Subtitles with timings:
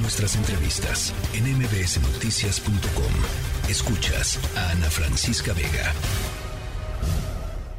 [0.00, 3.70] Nuestras entrevistas en mbsnoticias.com.
[3.70, 5.92] Escuchas a Ana Francisca Vega.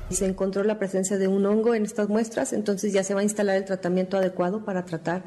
[0.09, 3.23] Se encontró la presencia de un hongo en estas muestras, entonces ya se va a
[3.23, 5.23] instalar el tratamiento adecuado para tratar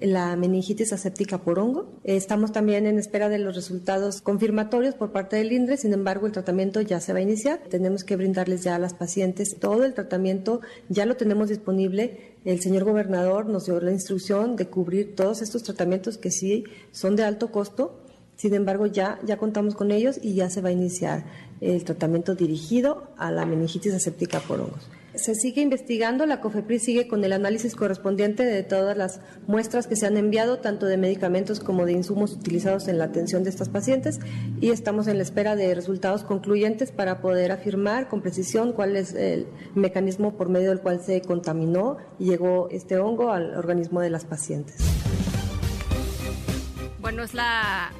[0.00, 1.92] la meningitis aséptica por hongo.
[2.04, 6.32] Estamos también en espera de los resultados confirmatorios por parte del INDRE, sin embargo el
[6.32, 7.60] tratamiento ya se va a iniciar.
[7.68, 12.34] Tenemos que brindarles ya a las pacientes todo el tratamiento, ya lo tenemos disponible.
[12.44, 17.16] El señor gobernador nos dio la instrucción de cubrir todos estos tratamientos que sí son
[17.16, 18.00] de alto costo,
[18.36, 21.24] sin embargo, ya, ya contamos con ellos y ya se va a iniciar
[21.60, 24.88] el tratamiento dirigido a la meningitis aséptica por hongos.
[25.14, 29.94] Se sigue investigando, la COFEPRIS sigue con el análisis correspondiente de todas las muestras que
[29.94, 33.68] se han enviado, tanto de medicamentos como de insumos utilizados en la atención de estas
[33.68, 34.18] pacientes,
[34.60, 39.14] y estamos en la espera de resultados concluyentes para poder afirmar con precisión cuál es
[39.14, 44.10] el mecanismo por medio del cual se contaminó y llegó este hongo al organismo de
[44.10, 44.76] las pacientes.
[47.00, 47.92] Bueno, es la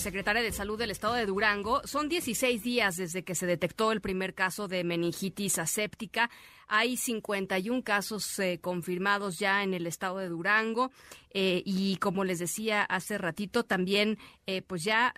[0.00, 1.82] secretaria de Salud del Estado de Durango.
[1.84, 6.30] Son 16 días desde que se detectó el primer caso de meningitis aséptica.
[6.72, 10.92] Hay 51 casos eh, confirmados ya en el estado de Durango
[11.32, 15.14] eh, y como les decía hace ratito también eh, pues ya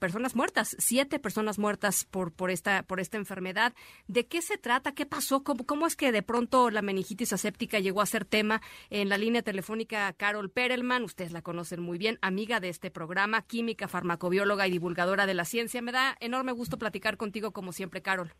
[0.00, 3.74] personas muertas, siete personas muertas por por esta por esta enfermedad.
[4.08, 4.92] ¿De qué se trata?
[4.92, 5.44] ¿Qué pasó?
[5.44, 9.18] ¿Cómo, cómo es que de pronto la meningitis aséptica llegó a ser tema en la
[9.18, 11.04] línea telefónica Carol Perelman?
[11.04, 13.86] Ustedes la conocen muy bien, amiga de este programa, química,
[14.66, 15.82] y divulgadora de la ciencia.
[15.82, 18.32] Me da enorme gusto platicar contigo como siempre, Carol.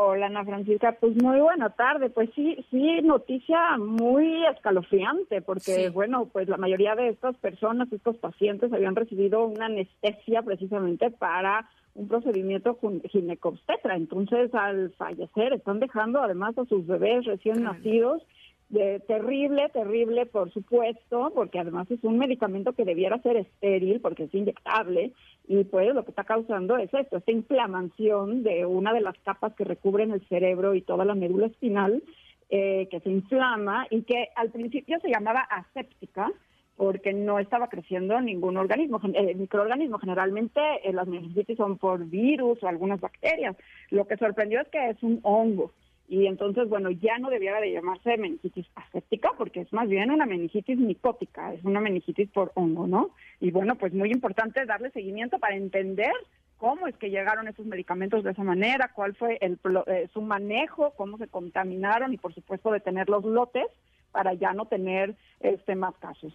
[0.00, 2.08] Hola Ana Francisca, pues muy buena tarde.
[2.08, 8.16] Pues sí, sí, noticia muy escalofriante, porque bueno, pues la mayoría de estas personas, estos
[8.18, 12.78] pacientes, habían recibido una anestesia precisamente para un procedimiento
[13.10, 13.96] ginecobstetra.
[13.96, 18.22] Entonces, al fallecer, están dejando además a sus bebés recién nacidos
[18.68, 24.24] de terrible, terrible, por supuesto, porque además es un medicamento que debiera ser estéril porque
[24.24, 25.12] es inyectable
[25.46, 29.54] y pues lo que está causando es esto, esta inflamación de una de las capas
[29.54, 32.02] que recubren el cerebro y toda la médula espinal
[32.50, 36.30] eh, que se inflama y que al principio se llamaba aséptica
[36.76, 39.98] porque no estaba creciendo ningún organismo, eh, microorganismo.
[39.98, 43.56] Generalmente eh, las meningitis son por virus o algunas bacterias.
[43.90, 45.72] Lo que sorprendió es que es un hongo
[46.08, 50.24] y entonces, bueno, ya no debiera de llamarse meningitis aséptica porque es más bien una
[50.24, 53.10] meningitis micótica, es una meningitis por hongo, ¿no?
[53.40, 56.12] Y bueno, pues muy importante darle seguimiento para entender
[56.56, 60.94] cómo es que llegaron esos medicamentos de esa manera, cuál fue el, eh, su manejo,
[60.96, 63.66] cómo se contaminaron y por supuesto detener los lotes
[64.10, 66.32] para ya no tener este más casos.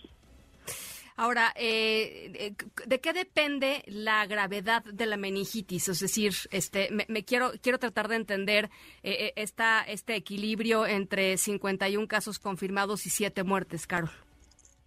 [1.15, 5.87] Ahora, eh, eh, ¿de qué depende la gravedad de la meningitis?
[5.89, 8.71] Es decir, este, me, quiero quiero tratar de entender
[9.03, 14.11] eh, esta, este equilibrio entre 51 casos confirmados y 7 muertes, Carol.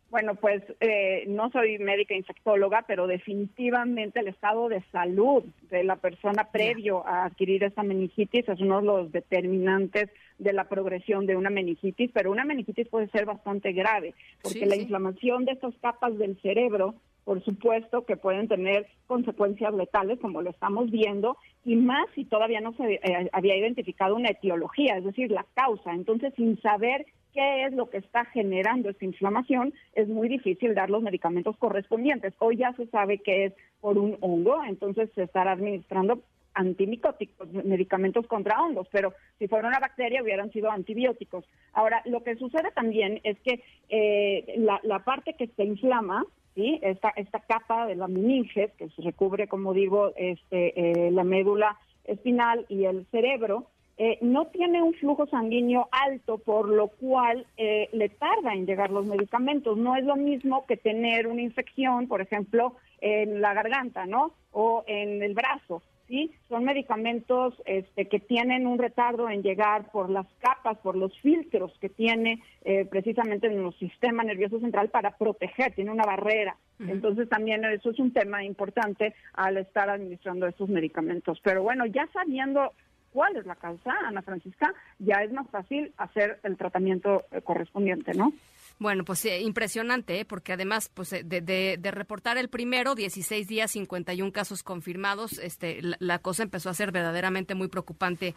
[0.09, 5.97] Bueno, pues eh, no soy médica infectóloga, pero definitivamente el estado de salud de la
[5.97, 10.09] persona previo a adquirir esta meningitis es uno de los determinantes
[10.39, 14.77] de la progresión de una meningitis, pero una meningitis puede ser bastante grave, porque la
[14.77, 16.95] inflamación de estas capas del cerebro
[17.27, 22.61] por supuesto que pueden tener consecuencias letales, como lo estamos viendo, y más si todavía
[22.61, 25.91] no se eh, había identificado una etiología, es decir, la causa.
[25.93, 27.05] Entonces, sin saber
[27.35, 32.33] qué es lo que está generando esta inflamación, es muy difícil dar los medicamentos correspondientes.
[32.39, 36.23] Hoy ya se sabe que es por un hongo, entonces se estará administrando
[36.55, 41.45] antimicóticos, medicamentos contra hongos, pero si fuera una bacteria hubieran sido antibióticos.
[41.73, 46.25] Ahora, lo que sucede también es que eh, la, la parte que se inflama
[46.57, 46.81] ¿sí?
[46.83, 51.77] Esta, esta capa de la meninges que se recubre, como digo, este, eh, la médula
[52.05, 53.67] espinal y el cerebro,
[53.99, 58.91] eh, no tiene un flujo sanguíneo alto, por lo cual eh, le tarda en llegar
[58.91, 59.79] los medicamentos.
[59.79, 64.33] No es lo mismo que tener una infección, por ejemplo, en la garganta, ¿no?
[64.53, 65.83] O en el brazo.
[66.09, 66.33] ¿Sí?
[66.49, 71.73] Son medicamentos este, que tienen un retardo en llegar por las capas, por los filtros
[71.81, 76.57] que tiene eh, precisamente en el sistema nervioso central para proteger, tiene una barrera.
[76.79, 81.41] Entonces también eso es un tema importante al estar administrando estos medicamentos.
[81.43, 82.73] Pero bueno, ya sabiendo
[83.13, 88.13] cuál es la causa, Ana Francisca, ya es más fácil hacer el tratamiento eh, correspondiente,
[88.13, 88.35] ¿no?
[88.79, 90.25] Bueno, pues eh, impresionante, ¿eh?
[90.27, 96.19] porque además pues, eh, de, reportar el primero, 16 días, 51 casos confirmados, este, la,
[96.19, 98.35] cosa empezó a ser verdaderamente muy preocupante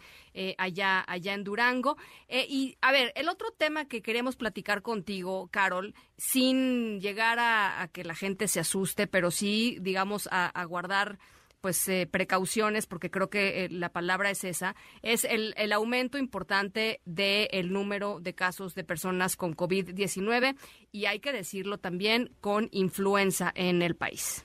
[0.56, 1.96] allá, allá en Durango.
[2.28, 8.04] y a ver, el otro tema que queremos platicar contigo, Carol, sin llegar a, que
[8.04, 11.18] la gente se asuste, pero sí, digamos, a guardar
[11.60, 17.00] pues eh, precauciones, porque creo que la palabra es esa, es el, el aumento importante
[17.04, 20.56] del número de casos de personas con COVID-19
[20.92, 24.44] y hay que decirlo también con influenza en el país.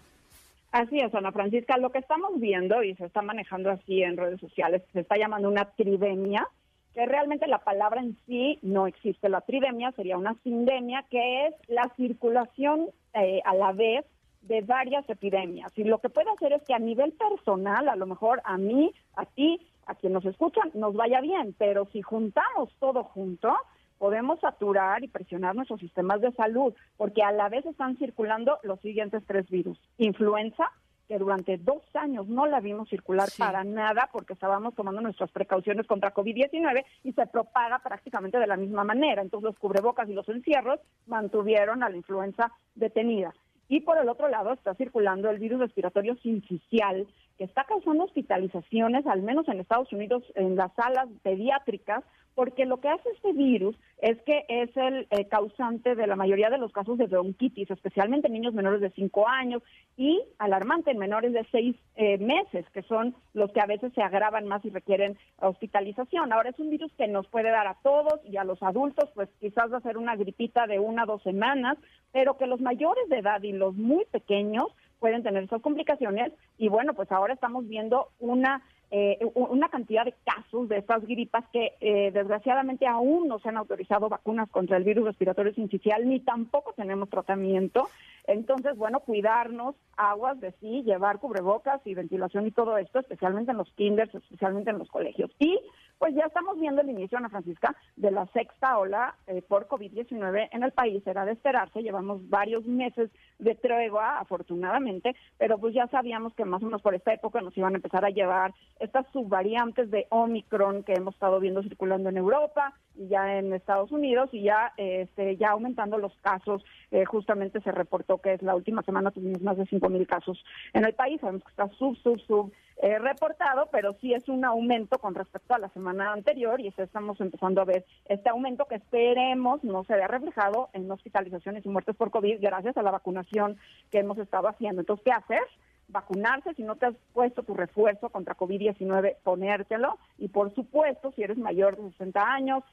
[0.75, 1.77] Así es, Ana Francisca.
[1.77, 5.47] Lo que estamos viendo y se está manejando así en redes sociales, se está llamando
[5.47, 6.45] una tridemia,
[6.94, 9.29] que realmente la palabra en sí no existe.
[9.29, 14.06] La tridemia sería una sindemia, que es la circulación eh, a la vez
[14.47, 15.71] de varias epidemias.
[15.75, 18.94] Y lo que puede hacer es que a nivel personal, a lo mejor a mí,
[19.15, 23.56] a ti, a quien nos escuchan, nos vaya bien, pero si juntamos todo junto,
[23.97, 28.80] podemos saturar y presionar nuestros sistemas de salud, porque a la vez están circulando los
[28.81, 29.80] siguientes tres virus.
[29.97, 30.71] Influenza,
[31.07, 35.86] que durante dos años no la vimos circular para nada porque estábamos tomando nuestras precauciones
[35.86, 39.21] contra COVID-19 y se propaga prácticamente de la misma manera.
[39.21, 43.33] Entonces los cubrebocas y los encierros mantuvieron a la influenza detenida.
[43.67, 49.05] Y por el otro lado está circulando el virus respiratorio sincicial, que está causando hospitalizaciones,
[49.07, 52.03] al menos en Estados Unidos, en las salas pediátricas,
[52.35, 56.49] porque lo que hace este virus es que es el eh, causante de la mayoría
[56.49, 59.63] de los casos de bronquitis, especialmente en niños menores de 5 años
[59.95, 64.01] y alarmante en menores de 6 eh, meses, que son los que a veces se
[64.01, 66.33] agravan más y requieren hospitalización.
[66.33, 69.29] Ahora es un virus que nos puede dar a todos y a los adultos, pues
[69.39, 71.77] quizás va a ser una gripita de una o dos semanas,
[72.11, 74.67] pero que los mayores de edad y los muy pequeños
[75.00, 78.62] pueden tener esas complicaciones y bueno, pues ahora estamos viendo una
[78.92, 83.57] eh, una cantidad de casos de estas gripas que eh, desgraciadamente aún no se han
[83.57, 87.89] autorizado vacunas contra el virus respiratorio sincicial ni tampoco tenemos tratamiento.
[88.27, 93.57] Entonces, bueno, cuidarnos, aguas de sí, llevar cubrebocas y ventilación y todo esto, especialmente en
[93.57, 95.31] los kinders, especialmente en los colegios.
[95.39, 95.60] Y
[95.98, 100.50] pues ya estamos viendo el inicio, Ana Francisca, de la sexta ola eh, por COVID-19
[100.51, 101.06] en el país.
[101.07, 106.62] Era de esperarse, llevamos varios meses de tregua, afortunadamente, pero pues ya sabíamos que más
[106.62, 110.83] o menos por esta época nos iban a empezar a llevar estas subvariantes de Omicron
[110.83, 115.38] que hemos estado viendo circulando en Europa y ya en Estados Unidos y ya, este,
[115.38, 116.63] ya aumentando los casos.
[116.92, 120.44] Eh, justamente se reportó que es la última semana tuvimos más de 5 mil casos
[120.73, 121.19] en el país.
[121.21, 125.53] Sabemos que está sub, sub, sub eh, reportado, pero sí es un aumento con respecto
[125.53, 129.95] a la semana anterior y estamos empezando a ver este aumento que esperemos no se
[129.95, 133.57] vea reflejado en hospitalizaciones y muertes por COVID gracias a la vacunación
[133.91, 134.81] que hemos estado haciendo.
[134.81, 135.41] Entonces, ¿qué hacer?
[135.88, 139.97] vacunarse, si no te has puesto tu refuerzo contra COVID-19, ponértelo.
[140.17, 142.63] Y por supuesto, si eres mayor de 60 años,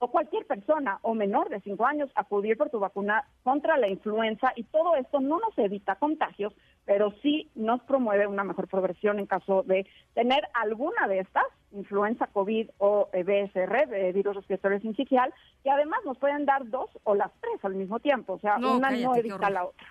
[0.00, 4.50] o cualquier persona o menor de 5 años acudir por tu vacuna contra la influenza
[4.56, 6.54] y todo esto no nos evita contagios,
[6.86, 12.26] pero sí nos promueve una mejor progresión en caso de tener alguna de estas, influenza,
[12.28, 15.32] COVID o BSR, virus respiratorio sincicial,
[15.62, 18.90] que además nos pueden dar dos o las tres al mismo tiempo, o sea, una
[18.90, 19.86] no evita la otra.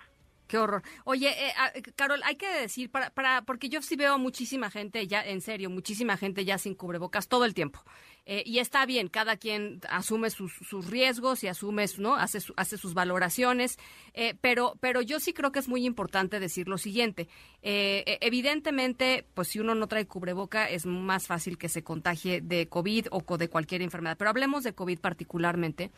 [0.50, 0.82] Qué horror.
[1.04, 5.22] Oye, eh, Carol, hay que decir, para, para, porque yo sí veo muchísima gente ya,
[5.24, 7.78] en serio, muchísima gente ya sin cubrebocas todo el tiempo.
[8.26, 10.52] Eh, y está bien, cada quien asume sus,
[10.88, 12.16] riesgos y asume, ¿no?
[12.16, 13.78] Hace, hace sus valoraciones,
[14.14, 17.28] eh, pero, pero yo sí creo que es muy importante decir lo siguiente.
[17.62, 22.40] Eh, e, evidentemente, pues si uno no trae cubreboca, es más fácil que se contagie
[22.40, 24.16] de COVID o de cualquier enfermedad.
[24.16, 25.90] Pero hablemos de COVID particularmente.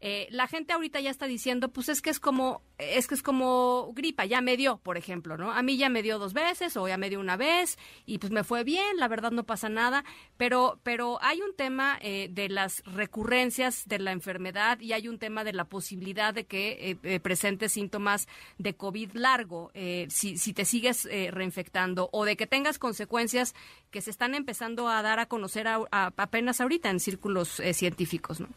[0.00, 3.92] La gente ahorita ya está diciendo, pues es que es como, es que es como
[3.94, 5.52] gripa, ya me dio, por ejemplo, ¿no?
[5.52, 8.32] A mí ya me dio dos veces o ya me dio una vez y pues
[8.32, 10.04] me fue bien, la verdad no pasa nada,
[10.36, 15.18] pero, pero hay un tema eh, de las recurrencias de la enfermedad y hay un
[15.18, 18.28] tema de la posibilidad de que eh, eh, presente síntomas
[18.58, 19.70] de COVID largo
[20.08, 23.54] si, si, te sigues reinfectando o de que tengas consecuencias
[23.90, 28.48] que se están empezando a dar a conocer apenas ahorita en círculos científicos, ¿no?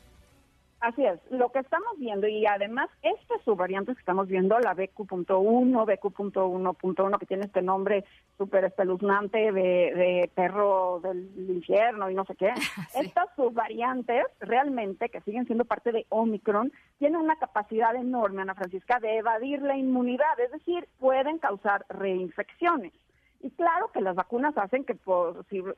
[0.82, 5.26] Así es, lo que estamos viendo y además estas subvariantes que estamos viendo, la BQ.1,
[5.28, 8.06] BQ.1.1, que tiene este nombre
[8.38, 12.54] súper espeluznante de, perro del infierno y no sé qué,
[12.96, 19.00] estas subvariantes realmente que siguen siendo parte de Omicron tienen una capacidad enorme, Ana Francisca,
[19.02, 22.94] de evadir la inmunidad, es decir, pueden causar reinfecciones.
[23.42, 24.98] Y claro que las vacunas hacen que,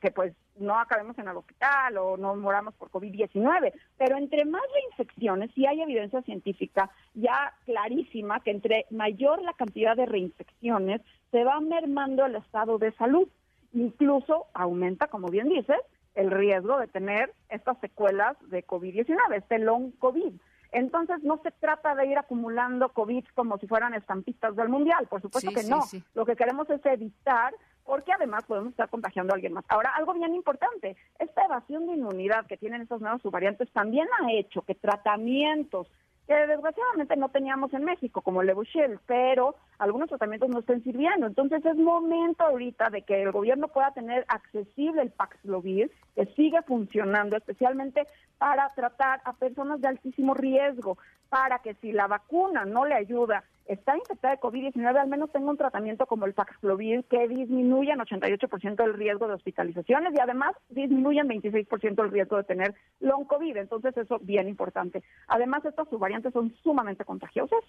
[0.01, 4.63] que pues no acabemos en el hospital o no moramos por COVID-19, pero entre más
[4.74, 11.01] reinfecciones, sí hay evidencia científica ya clarísima que entre mayor la cantidad de reinfecciones,
[11.32, 13.27] se va mermando el estado de salud.
[13.74, 15.77] Incluso aumenta, como bien dices,
[16.15, 20.34] el riesgo de tener estas secuelas de COVID-19, este long COVID.
[20.72, 25.22] Entonces no se trata de ir acumulando COVID como si fueran estampitas del mundial, por
[25.22, 25.82] supuesto que no.
[26.13, 29.66] Lo que queremos es evitar, porque además podemos estar contagiando a alguien más.
[29.68, 34.32] Ahora, algo bien importante, esta evasión de inmunidad que tienen estos nuevos subvariantes también ha
[34.32, 35.88] hecho que tratamientos
[36.28, 41.28] que desgraciadamente no teníamos en México, como el Evushel, pero algunos tratamientos no estén sirviendo.
[41.28, 46.62] Entonces es momento ahorita de que el gobierno pueda tener accesible el Paxlovid, que sigue
[46.62, 48.06] funcionando, especialmente
[48.38, 50.98] para tratar a personas de altísimo riesgo,
[51.30, 55.50] para que si la vacuna no le ayuda, está infectada de COVID-19, al menos tenga
[55.50, 60.56] un tratamiento como el Paxlovid que disminuya en 88% el riesgo de hospitalizaciones y además
[60.70, 63.58] disminuye en 26% el riesgo de tener long COVID.
[63.58, 65.03] Entonces eso bien importante.
[65.27, 67.63] Además estas subvariantes son sumamente contagiosas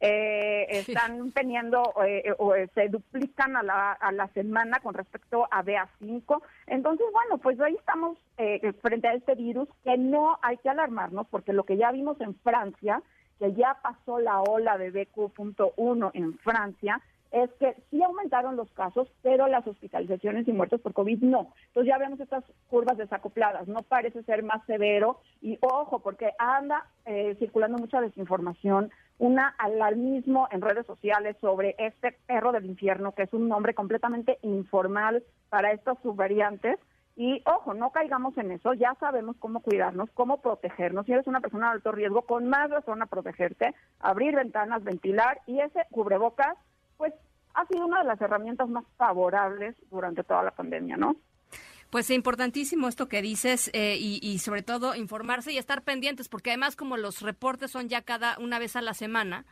[0.00, 5.46] eh, están teniendo eh, o eh, se duplican a la, a la semana con respecto
[5.50, 6.42] a BA5.
[6.66, 11.26] Entonces, bueno, pues ahí estamos eh, frente a este virus que no hay que alarmarnos
[11.28, 13.02] porque lo que ya vimos en Francia,
[13.44, 19.08] que ya pasó la ola de BQ.1 en Francia, es que sí aumentaron los casos,
[19.22, 21.52] pero las hospitalizaciones y muertos por COVID no.
[21.66, 26.86] Entonces ya vemos estas curvas desacopladas, no parece ser más severo y ojo, porque anda
[27.04, 33.24] eh, circulando mucha desinformación, una alarmismo en redes sociales sobre este perro del infierno, que
[33.24, 36.78] es un nombre completamente informal para estas subvariantes.
[37.16, 41.06] Y ojo, no caigamos en eso, ya sabemos cómo cuidarnos, cómo protegernos.
[41.06, 45.40] Si eres una persona de alto riesgo, con más razón a protegerte, abrir ventanas, ventilar
[45.46, 46.56] y ese cubrebocas
[46.96, 47.12] pues
[47.54, 51.16] ha sido una de las herramientas más favorables durante toda la pandemia, ¿no?
[51.90, 56.50] Pues importantísimo esto que dices eh, y, y, sobre todo informarse y estar pendientes, porque
[56.50, 59.44] además como los reportes son ya cada una vez a la semana,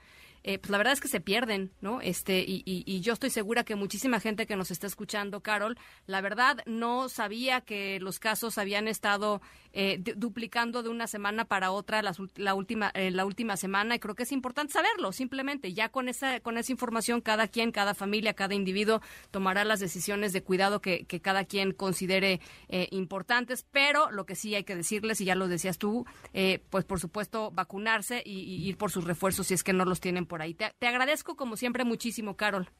[0.44, 2.00] eh, pues la verdad es que se pierden, ¿no?
[2.00, 5.78] Este, y, y, y, yo estoy segura que muchísima gente que nos está escuchando, Carol,
[6.06, 9.40] la verdad no sabía que los casos habían estado
[9.72, 13.98] eh, duplicando de una semana para otra la, la última, eh, la última semana y
[13.98, 17.94] creo que es importante saberlo, simplemente ya con esa, con esa información cada quien, cada
[17.94, 23.64] familia, cada individuo tomará las decisiones de cuidado que, que cada quien considere eh, importantes,
[23.70, 27.00] pero lo que sí hay que decirles, y ya lo decías tú, eh, pues por
[27.00, 30.40] supuesto vacunarse y, y ir por sus refuerzos si es que no los tienen por
[30.40, 30.54] ahí.
[30.54, 32.70] Te, te agradezco como siempre muchísimo, Carol.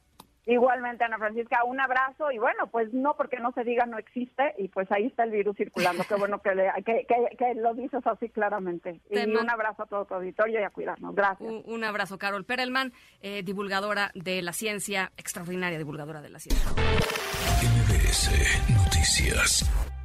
[0.47, 4.54] Igualmente, Ana Francisca, un abrazo y bueno, pues no porque no se diga no existe
[4.56, 6.02] y pues ahí está el virus circulando.
[6.09, 9.02] Qué bueno que, le, que, que, que, lo dices así claramente.
[9.11, 11.14] Y un abrazo a todo tu auditorio y a cuidarnos.
[11.14, 11.49] Gracias.
[11.49, 16.71] Un, un abrazo, Carol Perelman, eh, divulgadora de la ciencia, extraordinaria divulgadora de la ciencia.
[17.61, 20.01] MBS Noticias.